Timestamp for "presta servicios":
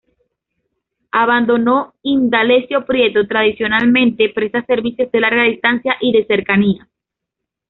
4.31-5.11